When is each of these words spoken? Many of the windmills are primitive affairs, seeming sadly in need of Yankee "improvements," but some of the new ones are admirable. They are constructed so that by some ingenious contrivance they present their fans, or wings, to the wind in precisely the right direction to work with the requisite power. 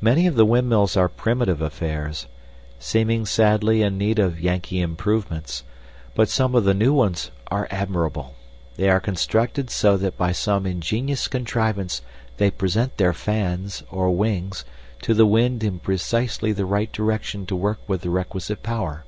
Many 0.00 0.26
of 0.26 0.36
the 0.36 0.46
windmills 0.46 0.96
are 0.96 1.06
primitive 1.06 1.60
affairs, 1.60 2.26
seeming 2.78 3.26
sadly 3.26 3.82
in 3.82 3.98
need 3.98 4.18
of 4.18 4.40
Yankee 4.40 4.80
"improvements," 4.80 5.64
but 6.14 6.30
some 6.30 6.54
of 6.54 6.64
the 6.64 6.72
new 6.72 6.94
ones 6.94 7.30
are 7.48 7.68
admirable. 7.70 8.36
They 8.76 8.88
are 8.88 9.00
constructed 9.00 9.68
so 9.68 9.98
that 9.98 10.16
by 10.16 10.32
some 10.32 10.64
ingenious 10.64 11.28
contrivance 11.28 12.00
they 12.38 12.50
present 12.50 12.96
their 12.96 13.12
fans, 13.12 13.82
or 13.90 14.10
wings, 14.12 14.64
to 15.02 15.12
the 15.12 15.26
wind 15.26 15.62
in 15.62 15.78
precisely 15.78 16.52
the 16.52 16.64
right 16.64 16.90
direction 16.90 17.44
to 17.44 17.54
work 17.54 17.80
with 17.86 18.00
the 18.00 18.08
requisite 18.08 18.62
power. 18.62 19.04